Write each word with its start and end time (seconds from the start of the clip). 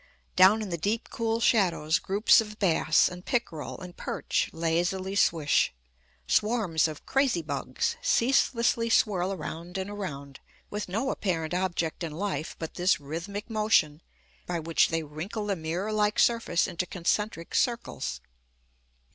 Down 0.35 0.63
in 0.63 0.69
the 0.69 0.79
deep, 0.79 1.09
cool 1.11 1.39
shadows 1.39 1.99
groups 1.99 2.41
of 2.41 2.57
bass 2.57 3.07
and 3.07 3.23
pickerel 3.23 3.79
and 3.79 3.95
perch 3.95 4.49
lazily 4.51 5.15
swish; 5.15 5.71
swarms 6.25 6.87
of 6.87 7.05
"crazy 7.05 7.43
bugs" 7.43 7.97
ceaselessly 8.01 8.89
swirl 8.89 9.31
around 9.31 9.77
and 9.77 9.91
around, 9.91 10.39
with 10.71 10.89
no 10.89 11.11
apparent 11.11 11.53
object 11.53 12.03
in 12.03 12.13
life 12.13 12.55
but 12.57 12.73
this 12.73 12.99
rhythmic 12.99 13.47
motion, 13.47 14.01
by 14.47 14.59
which 14.59 14.87
they 14.87 15.03
wrinkle 15.03 15.45
the 15.45 15.55
mirror 15.55 15.91
like 15.93 16.17
surface 16.17 16.65
into 16.65 16.87
concentric 16.87 17.53
circles. 17.53 18.21